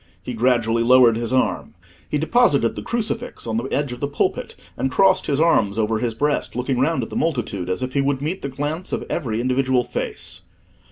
He 0.23 0.33
gradually 0.33 0.81
lowered 0.81 1.15
his 1.15 1.31
arm. 1.31 1.75
He 2.09 2.17
deposited 2.17 2.73
the 2.75 2.81
crucifix 2.81 3.45
on 3.45 3.57
the 3.57 3.65
edge 3.65 3.91
of 3.91 3.99
the 3.99 4.07
pulpit, 4.07 4.55
and 4.75 4.89
crossed 4.89 5.27
his 5.27 5.39
arms 5.39 5.77
over 5.77 5.99
his 5.99 6.15
breast, 6.15 6.55
looking 6.55 6.79
round 6.79 7.03
at 7.03 7.11
the 7.11 7.15
multitude 7.15 7.69
as 7.69 7.83
if 7.83 7.93
he 7.93 8.01
would 8.01 8.19
meet 8.19 8.41
the 8.41 8.49
glance 8.49 8.91
of 8.93 9.05
every 9.11 9.39
individual 9.39 9.83
face. 9.83 10.41